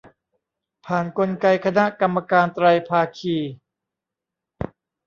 [0.85, 3.37] ผ่านกลไกคณะกรรมการไตรภาคี